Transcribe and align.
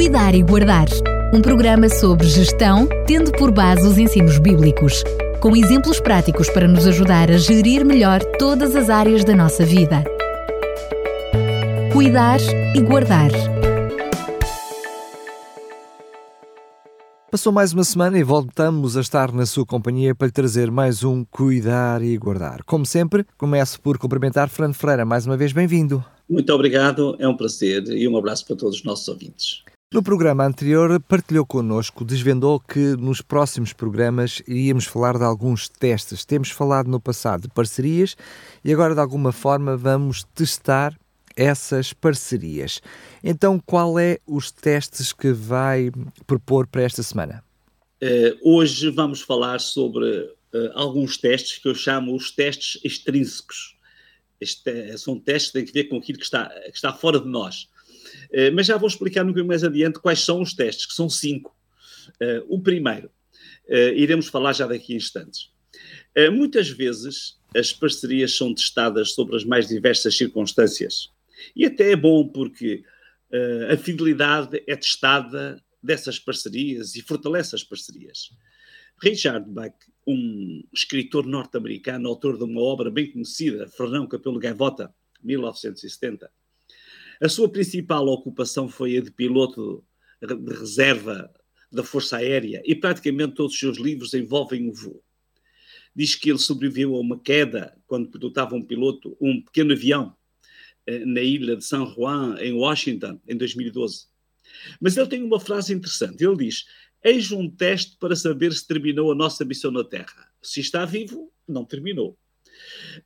Cuidar 0.00 0.34
e 0.34 0.42
Guardar, 0.42 0.88
um 1.30 1.42
programa 1.42 1.86
sobre 1.90 2.26
gestão, 2.26 2.88
tendo 3.06 3.30
por 3.32 3.52
base 3.52 3.86
os 3.86 3.98
ensinos 3.98 4.38
bíblicos, 4.38 5.04
com 5.42 5.54
exemplos 5.54 6.00
práticos 6.00 6.48
para 6.48 6.66
nos 6.66 6.86
ajudar 6.86 7.30
a 7.30 7.36
gerir 7.36 7.84
melhor 7.84 8.24
todas 8.38 8.74
as 8.74 8.88
áreas 8.88 9.26
da 9.26 9.36
nossa 9.36 9.62
vida. 9.62 10.02
Cuidar 11.92 12.40
e 12.74 12.80
Guardar. 12.80 13.30
Passou 17.30 17.52
mais 17.52 17.74
uma 17.74 17.84
semana 17.84 18.18
e 18.18 18.22
voltamos 18.22 18.96
a 18.96 19.02
estar 19.02 19.30
na 19.32 19.44
sua 19.44 19.66
companhia 19.66 20.14
para 20.14 20.28
lhe 20.28 20.32
trazer 20.32 20.70
mais 20.70 21.04
um 21.04 21.26
Cuidar 21.26 22.02
e 22.02 22.16
Guardar. 22.16 22.64
Como 22.64 22.86
sempre, 22.86 23.26
começo 23.36 23.78
por 23.78 23.98
cumprimentar 23.98 24.48
Fernando 24.48 24.76
Ferreira. 24.76 25.04
Mais 25.04 25.26
uma 25.26 25.36
vez, 25.36 25.52
bem-vindo. 25.52 26.02
Muito 26.26 26.50
obrigado, 26.54 27.16
é 27.18 27.28
um 27.28 27.36
prazer 27.36 27.86
e 27.88 28.08
um 28.08 28.16
abraço 28.16 28.46
para 28.46 28.56
todos 28.56 28.78
os 28.78 28.82
nossos 28.82 29.06
ouvintes. 29.06 29.62
No 29.92 30.04
programa 30.04 30.46
anterior, 30.46 31.00
partilhou 31.00 31.44
connosco, 31.44 32.04
desvendou 32.04 32.60
que 32.60 32.94
nos 32.96 33.20
próximos 33.20 33.72
programas 33.72 34.40
iríamos 34.46 34.84
falar 34.84 35.18
de 35.18 35.24
alguns 35.24 35.68
testes. 35.68 36.24
Temos 36.24 36.48
falado 36.48 36.88
no 36.88 37.00
passado 37.00 37.42
de 37.42 37.48
parcerias 37.48 38.16
e 38.64 38.72
agora, 38.72 38.94
de 38.94 39.00
alguma 39.00 39.32
forma, 39.32 39.76
vamos 39.76 40.22
testar 40.32 40.96
essas 41.36 41.92
parcerias. 41.92 42.80
Então, 43.24 43.58
qual 43.58 43.98
é 43.98 44.20
os 44.28 44.52
testes 44.52 45.12
que 45.12 45.32
vai 45.32 45.90
propor 46.24 46.68
para 46.68 46.82
esta 46.82 47.02
semana? 47.02 47.42
Uh, 48.00 48.38
hoje 48.44 48.90
vamos 48.90 49.22
falar 49.22 49.58
sobre 49.58 50.06
uh, 50.06 50.70
alguns 50.74 51.18
testes 51.18 51.58
que 51.58 51.66
eu 51.66 51.74
chamo 51.74 52.14
os 52.14 52.30
testes 52.30 52.80
extrínsecos. 52.84 53.76
Este, 54.40 54.96
são 54.98 55.18
testes 55.18 55.50
que 55.50 55.52
têm 55.52 55.64
que 55.64 55.72
ver 55.72 55.84
com 55.88 55.96
aquilo 55.96 56.18
que 56.18 56.24
está, 56.24 56.48
que 56.48 56.76
está 56.76 56.92
fora 56.92 57.18
de 57.18 57.26
nós. 57.28 57.68
Uh, 58.32 58.54
mas 58.54 58.66
já 58.66 58.76
vou 58.76 58.88
explicar 58.88 59.24
um 59.24 59.32
pouco 59.32 59.48
mais 59.48 59.64
adiante 59.64 59.98
quais 59.98 60.20
são 60.20 60.40
os 60.40 60.54
testes, 60.54 60.86
que 60.86 60.94
são 60.94 61.08
cinco. 61.08 61.56
Uh, 62.20 62.46
o 62.48 62.60
primeiro, 62.60 63.10
uh, 63.68 63.92
iremos 63.94 64.28
falar 64.28 64.52
já 64.52 64.66
daqui 64.66 64.94
a 64.94 64.96
instantes. 64.96 65.50
muitas 66.32 66.68
vezes 66.68 67.38
as 67.54 67.72
parcerias 67.72 68.36
são 68.36 68.54
testadas 68.54 69.12
sobre 69.12 69.36
as 69.36 69.44
mais 69.44 69.66
diversas 69.66 70.16
circunstâncias. 70.16 71.10
E 71.54 71.64
até 71.66 71.92
é 71.92 71.96
bom 71.96 72.28
porque 72.28 72.84
a 73.72 73.76
fidelidade 73.76 74.60
é 74.66 74.74
testada 74.74 75.62
dessas 75.80 76.18
parcerias 76.18 76.96
e 76.96 77.02
fortalece 77.02 77.54
as 77.54 77.62
parcerias. 77.62 78.30
Richard 79.00 79.48
Bach, 79.48 79.74
um 80.06 80.62
escritor 80.72 81.26
norte-americano, 81.26 82.08
autor 82.08 82.36
de 82.36 82.44
uma 82.44 82.60
obra 82.60 82.90
bem 82.90 83.10
conhecida, 83.10 83.68
Fernão 83.68 84.06
Capelo 84.06 84.38
Gaivota, 84.38 84.92
1970, 85.22 86.30
a 87.20 87.28
sua 87.28 87.48
principal 87.50 88.06
ocupação 88.06 88.68
foi 88.68 88.96
a 88.96 89.00
de 89.00 89.10
piloto 89.10 89.84
de 90.22 90.54
reserva 90.54 91.30
da 91.70 91.84
Força 91.84 92.16
Aérea 92.16 92.62
e 92.64 92.74
praticamente 92.74 93.34
todos 93.34 93.54
os 93.54 93.58
seus 93.58 93.78
livros 93.78 94.14
envolvem 94.14 94.68
o 94.68 94.72
voo. 94.72 95.02
Diz 95.94 96.14
que 96.14 96.30
ele 96.30 96.38
sobreviveu 96.38 96.94
a 96.96 97.00
uma 97.00 97.20
queda 97.20 97.76
quando 97.86 98.10
pilotava 98.10 98.54
um 98.54 98.62
piloto, 98.62 99.16
um 99.20 99.42
pequeno 99.42 99.72
avião, 99.72 100.16
eh, 100.86 101.04
na 101.04 101.20
ilha 101.20 101.56
de 101.56 101.64
San 101.64 101.84
Juan, 101.86 102.36
em 102.40 102.52
Washington, 102.52 103.20
em 103.26 103.36
2012. 103.36 104.06
Mas 104.80 104.96
ele 104.96 105.08
tem 105.08 105.22
uma 105.22 105.40
frase 105.40 105.72
interessante. 105.72 106.24
Ele 106.24 106.36
diz: 106.36 106.64
Eis 107.02 107.32
um 107.32 107.48
teste 107.50 107.96
para 107.98 108.16
saber 108.16 108.52
se 108.52 108.66
terminou 108.66 109.12
a 109.12 109.14
nossa 109.14 109.44
missão 109.44 109.70
na 109.70 109.84
Terra. 109.84 110.28
Se 110.42 110.60
está 110.60 110.84
vivo, 110.84 111.32
não 111.46 111.64
terminou. 111.64 112.16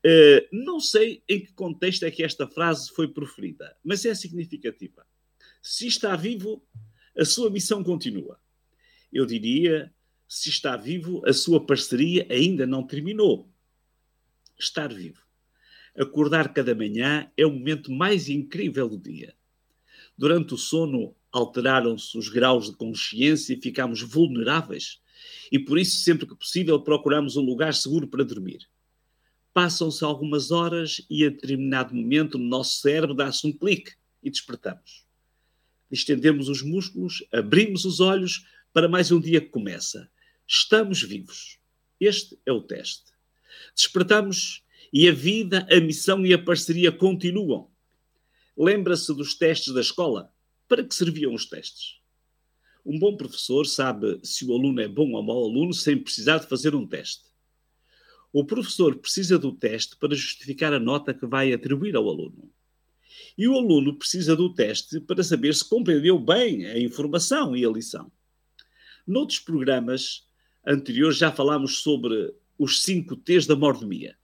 Uh, 0.04 0.46
não 0.52 0.80
sei 0.80 1.22
em 1.28 1.40
que 1.40 1.52
contexto 1.52 2.04
é 2.04 2.10
que 2.10 2.22
esta 2.22 2.46
frase 2.46 2.90
foi 2.90 3.08
proferida, 3.08 3.76
mas 3.82 4.04
é 4.04 4.14
significativa. 4.14 5.06
Se 5.62 5.86
está 5.86 6.14
vivo, 6.16 6.66
a 7.16 7.24
sua 7.24 7.50
missão 7.50 7.82
continua. 7.82 8.38
Eu 9.12 9.24
diria, 9.24 9.92
se 10.28 10.50
está 10.50 10.76
vivo, 10.76 11.22
a 11.26 11.32
sua 11.32 11.64
parceria 11.64 12.26
ainda 12.28 12.66
não 12.66 12.86
terminou. 12.86 13.48
Estar 14.58 14.92
vivo. 14.92 15.22
Acordar 15.96 16.52
cada 16.52 16.74
manhã 16.74 17.30
é 17.36 17.46
o 17.46 17.52
momento 17.52 17.92
mais 17.92 18.28
incrível 18.28 18.88
do 18.88 18.98
dia. 18.98 19.34
Durante 20.18 20.54
o 20.54 20.58
sono, 20.58 21.14
alteraram-se 21.30 22.16
os 22.18 22.28
graus 22.28 22.70
de 22.70 22.76
consciência 22.76 23.54
e 23.54 23.60
ficamos 23.60 24.02
vulneráveis. 24.02 25.00
E 25.50 25.58
por 25.58 25.78
isso, 25.78 25.98
sempre 25.98 26.26
que 26.26 26.34
possível, 26.34 26.80
procuramos 26.80 27.36
um 27.36 27.42
lugar 27.42 27.74
seguro 27.74 28.06
para 28.08 28.24
dormir. 28.24 28.68
Passam-se 29.54 30.02
algumas 30.02 30.50
horas 30.50 31.00
e 31.08 31.24
a 31.24 31.30
determinado 31.30 31.94
momento 31.94 32.36
no 32.36 32.44
nosso 32.44 32.80
cérebro 32.80 33.14
dá-se 33.14 33.46
um 33.46 33.52
clique 33.52 33.92
e 34.20 34.28
despertamos. 34.28 35.06
Estendemos 35.88 36.48
os 36.48 36.60
músculos, 36.60 37.24
abrimos 37.32 37.84
os 37.84 38.00
olhos 38.00 38.44
para 38.72 38.88
mais 38.88 39.12
um 39.12 39.20
dia 39.20 39.40
que 39.40 39.50
começa. 39.50 40.10
Estamos 40.44 41.02
vivos. 41.02 41.60
Este 42.00 42.36
é 42.44 42.50
o 42.50 42.60
teste. 42.60 43.12
Despertamos 43.76 44.64
e 44.92 45.08
a 45.08 45.12
vida, 45.12 45.64
a 45.70 45.80
missão 45.80 46.26
e 46.26 46.34
a 46.34 46.42
parceria 46.42 46.90
continuam. 46.90 47.70
Lembra-se 48.56 49.14
dos 49.14 49.34
testes 49.34 49.72
da 49.72 49.80
escola? 49.80 50.34
Para 50.66 50.82
que 50.82 50.94
serviam 50.94 51.32
os 51.32 51.46
testes? 51.46 52.00
Um 52.84 52.98
bom 52.98 53.16
professor 53.16 53.64
sabe 53.66 54.18
se 54.24 54.44
o 54.44 54.52
aluno 54.52 54.80
é 54.80 54.88
bom 54.88 55.12
ou 55.12 55.22
mau 55.22 55.44
aluno 55.44 55.72
sem 55.72 55.96
precisar 55.96 56.38
de 56.38 56.48
fazer 56.48 56.74
um 56.74 56.84
teste. 56.84 57.33
O 58.34 58.44
professor 58.44 58.96
precisa 58.96 59.38
do 59.38 59.52
teste 59.52 59.96
para 59.96 60.12
justificar 60.12 60.74
a 60.74 60.80
nota 60.80 61.14
que 61.14 61.24
vai 61.24 61.52
atribuir 61.52 61.94
ao 61.94 62.08
aluno. 62.08 62.52
E 63.38 63.46
o 63.46 63.54
aluno 63.54 63.96
precisa 63.96 64.34
do 64.34 64.52
teste 64.52 64.98
para 64.98 65.22
saber 65.22 65.54
se 65.54 65.64
compreendeu 65.64 66.18
bem 66.18 66.66
a 66.66 66.76
informação 66.76 67.56
e 67.56 67.64
a 67.64 67.70
lição. 67.70 68.10
Noutros 69.06 69.38
programas 69.38 70.26
anteriores 70.66 71.16
já 71.16 71.30
falámos 71.30 71.78
sobre 71.78 72.34
os 72.58 72.82
cinco 72.82 73.14
T's 73.14 73.46
da 73.46 73.54
mordomia: 73.54 74.18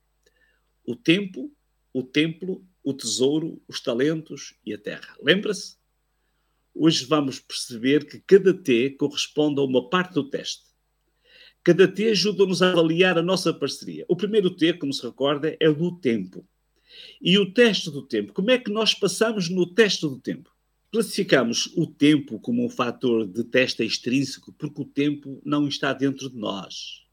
o 0.85 0.97
tempo, 0.97 1.49
o 1.93 2.03
templo, 2.03 2.67
o 2.83 2.93
tesouro, 2.93 3.63
os 3.69 3.81
talentos 3.81 4.55
e 4.67 4.75
a 4.75 4.79
terra. 4.79 5.17
Lembra-se? 5.23 5.77
Hoje 6.75 7.05
vamos 7.05 7.39
perceber 7.39 8.09
que 8.09 8.19
cada 8.19 8.53
T 8.53 8.91
corresponde 8.91 9.61
a 9.61 9.63
uma 9.63 9.89
parte 9.89 10.15
do 10.15 10.29
teste. 10.29 10.70
Cada 11.63 11.87
T 11.87 12.09
ajuda-nos 12.09 12.63
a 12.63 12.71
avaliar 12.71 13.19
a 13.19 13.23
nossa 13.23 13.53
parceria. 13.53 14.05
O 14.09 14.17
primeiro 14.17 14.51
T, 14.51 14.73
como 14.75 14.93
se 14.93 15.05
recorda, 15.05 15.57
é 15.61 15.69
o 15.69 15.75
do 15.75 15.93
tempo. 15.93 16.47
E 17.21 17.39
o 17.39 17.53
teste 17.53 17.91
do 17.91 18.03
tempo. 18.03 18.33
Como 18.33 18.51
é 18.51 18.59
que 18.59 18.71
nós 18.71 18.95
passamos 18.95 19.49
no 19.51 19.67
teste 19.67 20.03
do 20.03 20.19
tempo? 20.19 20.51
Classificamos 20.91 21.71
o 21.77 21.87
tempo 21.87 22.41
como 22.41 22.65
um 22.65 22.69
fator 22.69 23.27
de 23.27 23.45
teste 23.45 23.85
extrínseco 23.85 24.53
porque 24.55 24.83
o 24.83 24.85
tempo 24.85 25.41
não 25.45 25.69
está 25.69 25.93
dentro 25.93 26.31
de 26.31 26.37
nós. 26.37 27.05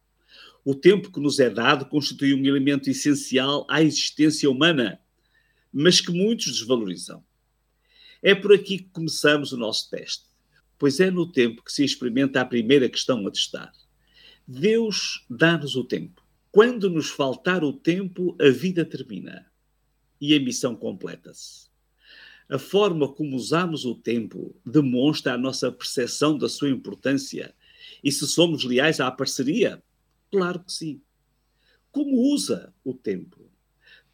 O 0.65 0.73
tempo 0.73 1.11
que 1.11 1.19
nos 1.19 1.39
é 1.39 1.49
dado 1.49 1.85
constitui 1.85 2.33
um 2.33 2.45
elemento 2.45 2.89
essencial 2.89 3.67
à 3.69 3.83
existência 3.83 4.49
humana, 4.49 4.99
mas 5.71 6.01
que 6.01 6.11
muitos 6.11 6.47
desvalorizam. 6.47 7.23
É 8.23 8.33
por 8.33 8.53
aqui 8.53 8.79
que 8.79 8.89
começamos 8.89 9.51
o 9.51 9.57
nosso 9.57 9.89
teste, 9.89 10.25
pois 10.77 10.99
é 10.99 11.11
no 11.11 11.31
tempo 11.31 11.63
que 11.63 11.71
se 11.71 11.83
experimenta 11.83 12.41
a 12.41 12.45
primeira 12.45 12.89
questão 12.89 13.25
a 13.27 13.31
testar. 13.31 13.71
Deus 14.47 15.25
dá-nos 15.29 15.75
o 15.75 15.83
tempo. 15.83 16.25
Quando 16.49 16.89
nos 16.89 17.09
faltar 17.09 17.65
o 17.65 17.73
tempo, 17.73 18.33
a 18.39 18.49
vida 18.49 18.85
termina 18.85 19.45
e 20.21 20.33
a 20.33 20.39
missão 20.39 20.73
completa-se. 20.73 21.67
A 22.47 22.57
forma 22.57 23.11
como 23.11 23.35
usamos 23.35 23.83
o 23.83 23.93
tempo 23.93 24.55
demonstra 24.65 25.33
a 25.33 25.37
nossa 25.37 25.69
percepção 25.69 26.37
da 26.37 26.47
sua 26.47 26.69
importância. 26.69 27.53
E 28.01 28.09
se 28.09 28.25
somos 28.25 28.63
leais 28.63 29.01
à 29.01 29.11
parceria? 29.11 29.83
Claro 30.31 30.61
que 30.61 30.71
sim. 30.71 31.01
Como 31.91 32.15
usa 32.31 32.73
o 32.85 32.93
tempo? 32.93 33.41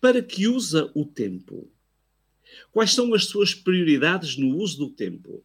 Para 0.01 0.19
que 0.23 0.47
usa 0.47 0.91
o 0.95 1.05
tempo? 1.05 1.69
Quais 2.71 2.91
são 2.91 3.13
as 3.13 3.25
suas 3.25 3.53
prioridades 3.53 4.35
no 4.35 4.57
uso 4.57 4.79
do 4.79 4.89
tempo? 4.89 5.43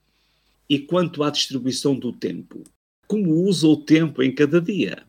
E 0.67 0.79
quanto 0.79 1.23
à 1.23 1.29
distribuição 1.29 1.94
do 1.94 2.11
tempo? 2.11 2.64
Como 3.08 3.32
usa 3.32 3.66
o 3.66 3.76
tempo 3.76 4.22
em 4.22 4.32
cada 4.34 4.60
dia. 4.60 5.02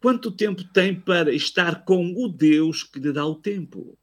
Quanto 0.00 0.30
tempo 0.30 0.62
tem 0.72 0.94
para 0.94 1.34
estar 1.34 1.84
com 1.84 2.14
o 2.14 2.28
Deus 2.28 2.84
que 2.84 3.00
lhe 3.00 3.12
dá 3.12 3.26
o 3.26 3.34
tempo? 3.34 3.98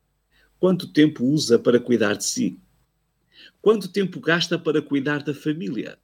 Quanto 0.60 0.92
tempo 0.92 1.24
usa 1.24 1.58
para 1.58 1.80
cuidar 1.80 2.18
de 2.18 2.26
si? 2.26 2.60
Quanto 3.62 3.88
tempo 3.88 4.20
gasta 4.20 4.60
para 4.60 4.82
cuidar 4.82 5.24
da 5.24 5.34
família? 5.34 5.98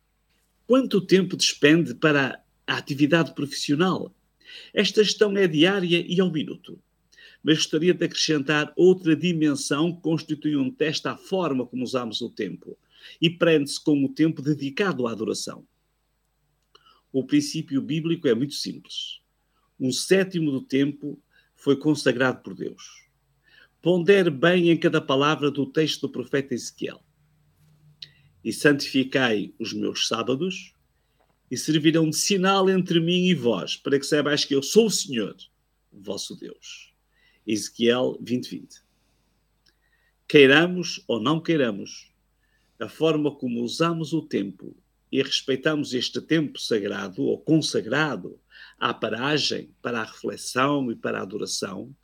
Quanto 0.65 1.01
tempo 1.01 1.35
despende 1.35 1.93
para 1.93 2.41
a 2.65 2.77
atividade 2.77 3.35
profissional? 3.35 4.15
Esta 4.73 5.03
gestão 5.03 5.35
é 5.35 5.45
diária 5.45 6.03
e 6.07 6.21
ao 6.21 6.31
minuto. 6.31 6.79
Mas 7.43 7.57
gostaria 7.57 7.93
de 7.93 8.05
acrescentar 8.05 8.71
outra 8.77 9.17
dimensão 9.17 9.93
que 9.93 10.01
constitui 10.01 10.55
um 10.55 10.71
teste 10.71 11.09
à 11.09 11.17
forma 11.17 11.65
como 11.65 11.83
usamos 11.83 12.21
o 12.21 12.29
tempo 12.29 12.77
e 13.21 13.29
prende-se 13.29 13.83
com 13.83 14.01
o 14.01 14.07
tempo 14.07 14.41
dedicado 14.41 15.05
à 15.05 15.11
adoração. 15.11 15.67
O 17.13 17.23
princípio 17.23 17.79
bíblico 17.79 18.27
é 18.27 18.33
muito 18.33 18.55
simples. 18.55 19.21
Um 19.79 19.91
sétimo 19.91 20.49
do 20.49 20.61
tempo 20.61 21.21
foi 21.55 21.77
consagrado 21.77 22.41
por 22.41 22.55
Deus. 22.55 23.05
Pondere 23.79 24.31
bem 24.31 24.71
em 24.71 24.77
cada 24.77 24.99
palavra 24.99 25.51
do 25.51 25.67
texto 25.67 26.01
do 26.01 26.09
profeta 26.09 26.55
Ezequiel. 26.55 26.99
e 28.43 28.51
santificai 28.51 29.53
os 29.57 29.71
meus 29.71 30.07
sábados, 30.07 30.73
e 31.49 31.55
servirão 31.55 32.09
de 32.09 32.17
sinal 32.17 32.69
entre 32.69 32.99
mim 32.99 33.27
e 33.27 33.33
vós, 33.33 33.77
para 33.77 33.97
que 33.97 34.05
saibais 34.05 34.43
que 34.43 34.53
eu 34.53 34.61
sou 34.61 34.87
o 34.87 34.91
Senhor, 34.91 35.37
vosso 35.89 36.35
Deus. 36.35 36.93
Ezequiel 37.47 38.17
20, 38.19 38.49
20. 38.49 38.83
Queiramos 40.27 41.01
ou 41.07 41.21
não 41.21 41.39
queiramos, 41.39 42.11
a 42.79 42.89
forma 42.89 43.33
como 43.33 43.61
usamos 43.61 44.11
o 44.11 44.21
tempo 44.23 44.75
e 45.13 45.21
respeitamos 45.21 45.93
este 45.93 46.19
tempo 46.19 46.59
sagrado 46.59 47.21
ou 47.23 47.37
consagrado 47.37 48.39
à 48.79 48.93
paragem, 48.93 49.69
para 49.81 50.01
a 50.01 50.05
reflexão 50.05 50.91
e 50.91 50.95
para 50.95 51.19
a 51.19 51.21
adoração, 51.21 51.95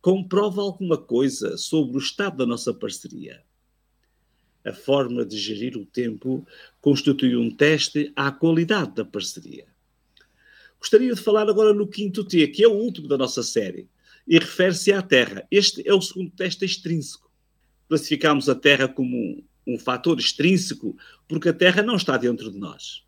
comprova 0.00 0.60
alguma 0.60 0.98
coisa 0.98 1.56
sobre 1.56 1.96
o 1.96 2.00
estado 2.00 2.36
da 2.36 2.46
nossa 2.46 2.72
parceria 2.72 3.42
a 4.64 4.72
forma 4.72 5.24
de 5.24 5.38
gerir 5.38 5.76
o 5.76 5.86
tempo 5.86 6.46
constitui 6.80 7.36
um 7.36 7.50
teste 7.50 8.12
à 8.14 8.30
qualidade 8.30 8.94
da 8.94 9.04
parceria. 9.04 9.66
Gostaria 10.78 11.14
de 11.14 11.20
falar 11.20 11.48
agora 11.48 11.74
no 11.74 11.86
quinto 11.86 12.24
T, 12.24 12.46
que 12.48 12.62
é 12.62 12.68
o 12.68 12.72
último 12.72 13.08
da 13.08 13.18
nossa 13.18 13.42
série, 13.42 13.88
e 14.26 14.38
refere-se 14.38 14.92
à 14.92 15.02
Terra. 15.02 15.46
Este 15.50 15.86
é 15.86 15.94
o 15.94 16.00
segundo 16.00 16.30
teste 16.30 16.64
extrínseco. 16.64 17.30
Classificamos 17.88 18.48
a 18.48 18.54
Terra 18.54 18.88
como 18.88 19.42
um, 19.74 19.78
fator 19.78 20.18
extrínseco 20.18 20.96
porque 21.28 21.48
a 21.48 21.54
Terra 21.54 21.82
não 21.82 21.96
está 21.96 22.16
dentro 22.16 22.50
de 22.50 22.58
nós. 22.58 23.04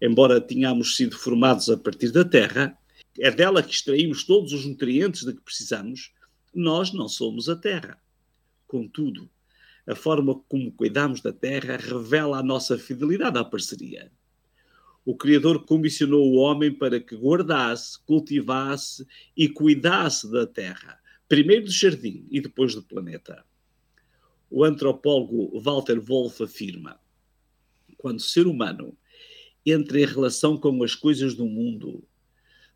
Embora 0.00 0.40
tenhamos 0.40 0.96
sido 0.96 1.16
formados 1.16 1.68
a 1.70 1.76
partir 1.76 2.10
da 2.10 2.24
Terra, 2.24 2.76
é 3.18 3.30
dela 3.30 3.62
que 3.62 3.72
extraímos 3.72 4.24
todos 4.24 4.52
os 4.52 4.66
nutrientes 4.66 5.24
de 5.24 5.32
que 5.32 5.40
precisamos, 5.40 6.12
nós 6.54 6.92
não 6.92 7.08
somos 7.08 7.48
a 7.48 7.56
Terra. 7.56 7.98
Contudo, 8.66 9.30
a 9.86 9.94
forma 9.94 10.40
como 10.48 10.72
cuidamos 10.72 11.20
da 11.20 11.32
terra 11.32 11.76
revela 11.76 12.38
a 12.38 12.42
nossa 12.42 12.78
fidelidade 12.78 13.38
à 13.38 13.44
parceria. 13.44 14.10
O 15.04 15.14
Criador 15.14 15.66
comissionou 15.66 16.32
o 16.32 16.36
homem 16.36 16.72
para 16.72 16.98
que 16.98 17.14
guardasse, 17.14 17.98
cultivasse 18.06 19.06
e 19.36 19.48
cuidasse 19.48 20.30
da 20.30 20.46
terra, 20.46 20.98
primeiro 21.28 21.66
do 21.66 21.70
jardim 21.70 22.26
e 22.30 22.40
depois 22.40 22.74
do 22.74 22.82
planeta. 22.82 23.44
O 24.56 24.62
antropólogo 24.62 25.58
Walter 25.58 26.00
Wolff 26.00 26.40
afirma: 26.44 27.00
quando 27.98 28.20
o 28.20 28.22
ser 28.22 28.46
humano 28.46 28.96
entra 29.66 30.00
em 30.00 30.06
relação 30.06 30.56
com 30.56 30.80
as 30.84 30.94
coisas 30.94 31.34
do 31.34 31.44
mundo, 31.44 32.06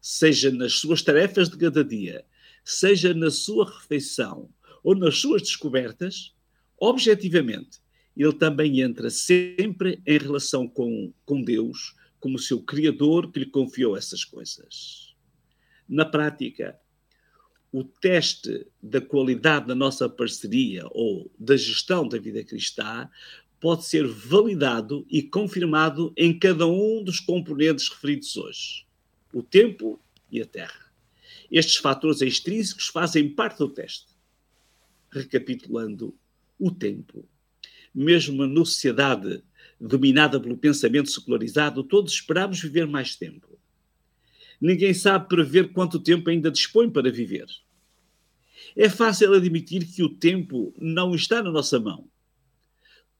seja 0.00 0.50
nas 0.50 0.72
suas 0.72 1.02
tarefas 1.02 1.48
de 1.48 1.56
cada 1.56 1.84
dia, 1.84 2.24
seja 2.64 3.14
na 3.14 3.30
sua 3.30 3.64
refeição 3.64 4.50
ou 4.82 4.96
nas 4.96 5.18
suas 5.18 5.40
descobertas, 5.40 6.34
objetivamente, 6.80 7.78
ele 8.16 8.32
também 8.32 8.80
entra 8.80 9.08
sempre 9.08 10.02
em 10.04 10.18
relação 10.18 10.66
com, 10.66 11.12
com 11.24 11.40
Deus, 11.44 11.94
como 12.18 12.40
seu 12.40 12.60
Criador 12.60 13.30
que 13.30 13.38
lhe 13.38 13.46
confiou 13.46 13.96
essas 13.96 14.24
coisas. 14.24 15.14
Na 15.88 16.04
prática, 16.04 16.76
o 17.78 17.84
teste 17.84 18.66
da 18.82 19.00
qualidade 19.00 19.68
da 19.68 19.74
nossa 19.74 20.08
parceria 20.08 20.84
ou 20.90 21.30
da 21.38 21.56
gestão 21.56 22.08
da 22.08 22.18
vida 22.18 22.42
cristã 22.42 23.08
pode 23.60 23.84
ser 23.84 24.04
validado 24.04 25.06
e 25.08 25.22
confirmado 25.22 26.12
em 26.16 26.36
cada 26.36 26.66
um 26.66 27.04
dos 27.04 27.20
componentes 27.20 27.88
referidos 27.88 28.36
hoje: 28.36 28.84
o 29.32 29.44
tempo 29.44 30.02
e 30.28 30.42
a 30.42 30.46
terra. 30.46 30.92
Estes 31.48 31.76
fatores 31.76 32.20
extrínsecos 32.20 32.88
fazem 32.88 33.28
parte 33.28 33.58
do 33.58 33.68
teste. 33.68 34.08
Recapitulando, 35.08 36.12
o 36.58 36.72
tempo. 36.72 37.24
Mesmo 37.94 38.44
na 38.44 38.64
sociedade 38.64 39.40
dominada 39.80 40.40
pelo 40.40 40.58
pensamento 40.58 41.10
secularizado, 41.12 41.84
todos 41.84 42.12
esperamos 42.12 42.60
viver 42.60 42.88
mais 42.88 43.14
tempo. 43.14 43.56
Ninguém 44.60 44.92
sabe 44.92 45.28
prever 45.28 45.72
quanto 45.72 46.00
tempo 46.00 46.28
ainda 46.28 46.50
dispõe 46.50 46.90
para 46.90 47.12
viver. 47.12 47.46
É 48.80 48.88
fácil 48.88 49.34
admitir 49.34 49.84
que 49.84 50.04
o 50.04 50.08
tempo 50.08 50.72
não 50.78 51.12
está 51.12 51.42
na 51.42 51.50
nossa 51.50 51.80
mão. 51.80 52.08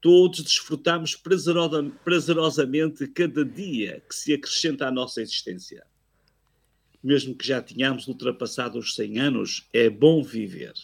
Todos 0.00 0.44
desfrutamos 0.44 1.16
prazerosamente 1.16 3.08
cada 3.08 3.44
dia 3.44 4.00
que 4.08 4.14
se 4.14 4.32
acrescenta 4.32 4.87
à 4.87 4.93
nossa 4.93 5.20
existência. 5.20 5.84
Mesmo 7.02 7.34
que 7.34 7.44
já 7.44 7.60
tenhamos 7.60 8.06
ultrapassado 8.06 8.78
os 8.78 8.94
100 8.94 9.19
anos, 9.19 9.69
é 9.72 9.90
bom 9.90 10.22
viver. 10.22 10.75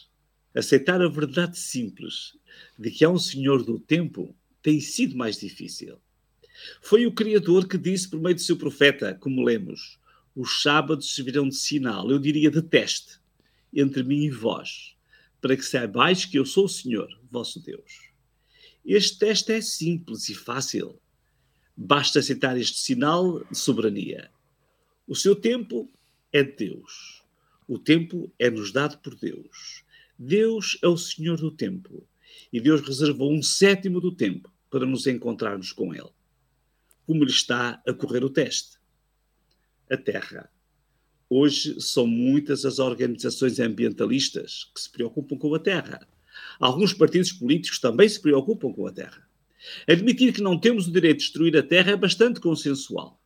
Aceitar 0.53 1.01
a 1.01 1.09
verdade 1.09 1.57
simples 1.57 2.37
de 2.77 2.91
que 2.91 3.05
há 3.05 3.09
um 3.09 3.19
Senhor 3.19 3.63
do 3.63 3.79
tempo 3.79 4.35
tem 4.61 4.81
sido 4.81 5.17
mais 5.17 5.39
difícil. 5.39 6.01
Foi 6.83 7.07
o 7.07 7.15
Criador 7.15 7.69
que 7.69 7.79
disse 7.79 8.11
por 8.11 8.21
meio 8.21 8.35
do 8.35 8.41
seu 8.41 8.57
profeta, 8.57 9.15
como 9.15 9.45
lemos, 9.45 10.01
os 10.35 10.63
sábados 10.63 11.15
servirão 11.15 11.49
de 11.49 11.55
sinal, 11.55 12.11
eu 12.11 12.19
diria 12.19 12.51
de 12.51 12.61
teste, 12.61 13.23
entre 13.75 14.03
mim 14.03 14.25
e 14.25 14.31
vós, 14.31 14.97
para 15.41 15.57
que 15.57 15.63
saibais 15.63 16.25
que 16.25 16.39
eu 16.39 16.47
sou 16.47 16.65
o 16.65 16.69
Senhor, 16.69 17.09
vosso 17.31 17.61
Deus. 17.61 18.11
Este 18.85 19.19
teste 19.19 19.53
é 19.53 19.61
simples 19.61 20.29
e 20.29 20.35
fácil. 20.35 21.01
Basta 21.77 22.19
aceitar 22.19 22.57
este 22.59 22.79
sinal 22.79 23.43
de 23.45 23.59
soberania. 23.59 24.31
O 25.07 25.15
seu 25.15 25.35
tempo 25.35 25.91
é 26.33 26.43
de 26.43 26.53
Deus. 26.53 27.23
O 27.67 27.79
tempo 27.79 28.33
é-nos 28.39 28.73
dado 28.73 28.99
por 28.99 29.15
Deus. 29.15 29.85
Deus 30.19 30.79
é 30.83 30.89
o 30.89 30.97
Senhor 30.97 31.39
do 31.39 31.51
tempo 31.51 32.07
e 32.53 32.61
Deus 32.61 32.81
reservou 32.83 33.33
um 33.33 33.43
sétimo 33.43 34.01
do 34.01 34.13
tempo 34.13 34.53
para 34.71 34.87
nos 34.87 35.07
encontrarmos 35.07 35.73
com 35.73 35.95
Ele. 35.95 36.11
Como 37.07 37.25
lhe 37.25 37.31
está 37.31 37.83
a 37.87 37.93
correr 37.93 38.25
o 38.25 38.31
teste? 38.31 38.79
A 39.91 39.97
Terra. 39.97 40.51
Hoje 41.37 41.81
são 41.81 42.07
muitas 42.07 42.65
as 42.65 42.79
organizações 42.79 43.59
ambientalistas 43.59 44.71
que 44.73 44.81
se 44.81 44.89
preocupam 44.89 45.37
com 45.37 45.53
a 45.53 45.59
Terra. 45.59 46.07
Alguns 46.61 46.95
partidos 46.95 47.33
políticos 47.33 47.81
também 47.81 48.09
se 48.09 48.23
preocupam 48.23 48.73
com 48.73 48.87
a 48.87 48.93
Terra. 48.93 49.29
Admitir 49.89 50.33
que 50.33 50.41
não 50.41 50.57
temos 50.57 50.87
o 50.87 50.93
direito 50.93 51.19
de 51.19 51.25
destruir 51.25 51.57
a 51.57 51.63
Terra 51.65 51.91
é 51.91 51.97
bastante 51.97 52.39
consensual. 52.39 53.21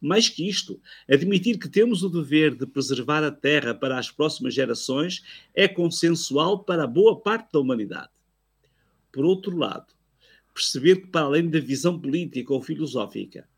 Mais 0.00 0.28
que 0.28 0.48
isto, 0.48 0.80
admitir 1.10 1.58
que 1.58 1.68
temos 1.68 2.04
o 2.04 2.08
dever 2.08 2.54
de 2.54 2.64
preservar 2.64 3.24
a 3.24 3.32
Terra 3.32 3.74
para 3.74 3.98
as 3.98 4.08
próximas 4.08 4.54
gerações 4.54 5.24
é 5.52 5.66
consensual 5.66 6.62
para 6.62 6.86
boa 6.86 7.20
parte 7.20 7.50
da 7.52 7.58
humanidade. 7.58 8.10
Por 9.10 9.24
outro 9.24 9.56
lado, 9.56 9.92
perceber 10.54 11.00
que, 11.00 11.08
para 11.08 11.26
além 11.26 11.50
da 11.50 11.58
visão 11.58 11.98
política 11.98 12.54
ou 12.54 12.62
filosófica, 12.62 13.48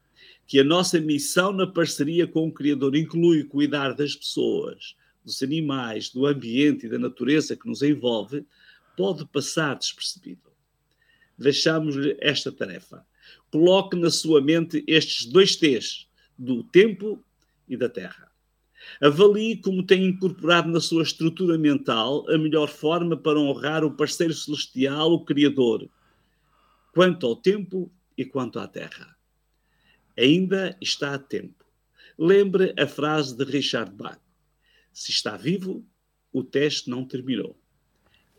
que 0.46 0.58
a 0.58 0.64
nossa 0.64 1.00
missão 1.00 1.52
na 1.52 1.66
parceria 1.66 2.26
com 2.26 2.48
o 2.48 2.52
Criador 2.52 2.94
inclui 2.94 3.44
cuidar 3.44 3.94
das 3.94 4.14
pessoas, 4.14 4.94
dos 5.24 5.42
animais, 5.42 6.10
do 6.10 6.26
ambiente 6.26 6.86
e 6.86 6.88
da 6.88 6.98
natureza 6.98 7.56
que 7.56 7.66
nos 7.66 7.82
envolve, 7.82 8.44
pode 8.96 9.24
passar 9.26 9.74
despercebido. 9.76 10.52
Deixamos-lhe 11.38 12.16
esta 12.20 12.52
tarefa. 12.52 13.04
Coloque 13.50 13.96
na 13.96 14.10
sua 14.10 14.40
mente 14.40 14.84
estes 14.86 15.26
dois 15.26 15.56
T's 15.56 16.06
do 16.38 16.62
tempo 16.62 17.22
e 17.68 17.76
da 17.76 17.88
terra. 17.88 18.30
Avalie 19.00 19.56
como 19.56 19.82
tem 19.82 20.04
incorporado 20.04 20.70
na 20.70 20.80
sua 20.80 21.02
estrutura 21.02 21.56
mental 21.56 22.28
a 22.30 22.36
melhor 22.36 22.68
forma 22.68 23.16
para 23.16 23.40
honrar 23.40 23.82
o 23.82 23.90
parceiro 23.90 24.34
celestial, 24.34 25.12
o 25.12 25.24
Criador, 25.24 25.88
quanto 26.92 27.26
ao 27.26 27.34
tempo 27.34 27.90
e 28.16 28.24
quanto 28.24 28.58
à 28.58 28.68
terra. 28.68 29.16
Ainda 30.16 30.76
está 30.80 31.14
a 31.14 31.18
tempo. 31.18 31.64
Lembre 32.18 32.74
a 32.78 32.86
frase 32.86 33.36
de 33.36 33.44
Richard 33.44 33.92
Bach: 33.92 34.18
Se 34.92 35.10
está 35.10 35.36
vivo, 35.36 35.84
o 36.32 36.42
teste 36.42 36.88
não 36.88 37.04
terminou. 37.04 37.58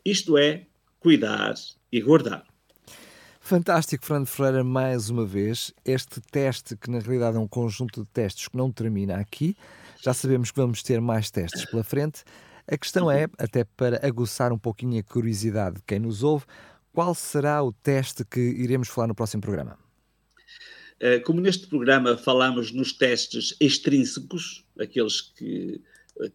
Isto 0.04 0.38
é, 0.38 0.66
cuidar 0.98 1.54
e 1.90 2.00
guardar. 2.00 2.46
Fantástico, 3.40 4.04
Fernando 4.04 4.26
Ferreira, 4.26 4.64
mais 4.64 5.08
uma 5.08 5.24
vez. 5.24 5.72
Este 5.84 6.20
teste, 6.20 6.76
que 6.76 6.90
na 6.90 6.98
realidade 6.98 7.36
é 7.36 7.40
um 7.40 7.46
conjunto 7.46 8.02
de 8.02 8.08
testes 8.08 8.48
que 8.48 8.56
não 8.56 8.72
termina 8.72 9.16
aqui, 9.16 9.56
já 10.02 10.12
sabemos 10.12 10.50
que 10.50 10.56
vamos 10.56 10.82
ter 10.82 11.00
mais 11.00 11.30
testes 11.30 11.64
pela 11.66 11.84
frente. 11.84 12.24
A 12.66 12.76
questão 12.76 13.08
é, 13.10 13.28
até 13.38 13.62
para 13.62 14.04
aguçar 14.04 14.52
um 14.52 14.58
pouquinho 14.58 14.98
a 14.98 15.02
curiosidade 15.02 15.76
de 15.76 15.82
quem 15.86 16.00
nos 16.00 16.24
ouve, 16.24 16.44
qual 16.92 17.14
será 17.14 17.62
o 17.62 17.72
teste 17.72 18.24
que 18.24 18.40
iremos 18.40 18.88
falar 18.88 19.06
no 19.06 19.14
próximo 19.14 19.42
programa? 19.42 19.78
Eh, 21.00 21.20
como 21.20 21.40
neste 21.40 21.66
programa 21.66 22.16
falamos 22.16 22.72
nos 22.72 22.92
testes 22.92 23.54
extrínsecos, 23.60 24.64
aqueles 24.78 25.20
que, 25.20 25.80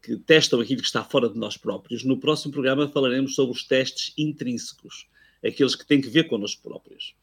que 0.01 0.17
testam 0.17 0.59
aquilo 0.59 0.81
que 0.81 0.87
está 0.87 1.03
fora 1.03 1.29
de 1.29 1.37
nós 1.37 1.57
próprios, 1.57 2.03
no 2.03 2.17
próximo 2.17 2.51
programa 2.51 2.87
falaremos 2.87 3.35
sobre 3.35 3.55
os 3.55 3.63
testes 3.63 4.13
intrínsecos 4.17 5.07
aqueles 5.45 5.75
que 5.75 5.85
têm 5.85 5.99
que 5.99 6.09
ver 6.09 6.25
connosco 6.25 6.61
próprios. 6.61 7.15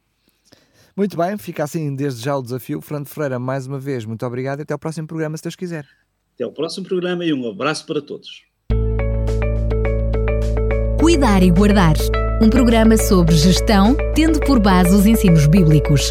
Muito 0.96 1.16
bem, 1.16 1.38
fica 1.38 1.62
assim 1.62 1.94
desde 1.94 2.24
já 2.24 2.36
o 2.36 2.42
desafio. 2.42 2.80
Fernando 2.80 3.06
Ferreira, 3.06 3.38
mais 3.38 3.66
uma 3.66 3.78
vez, 3.78 4.04
muito 4.04 4.26
obrigado 4.26 4.60
e 4.60 4.62
até 4.62 4.72
ao 4.72 4.78
próximo 4.78 5.06
programa, 5.06 5.36
se 5.36 5.44
Deus 5.44 5.54
quiser. 5.54 5.86
Até 6.34 6.44
ao 6.44 6.52
próximo 6.52 6.86
programa 6.86 7.24
e 7.24 7.32
um 7.32 7.48
abraço 7.48 7.86
para 7.86 8.02
todos. 8.02 8.42
Cuidar 11.00 11.42
e 11.42 11.50
guardar 11.50 11.94
um 12.42 12.50
programa 12.50 12.96
sobre 12.96 13.34
gestão, 13.36 13.96
tendo 14.14 14.40
por 14.40 14.60
base 14.60 14.94
os 14.94 15.06
ensinos 15.06 15.46
bíblicos, 15.46 16.10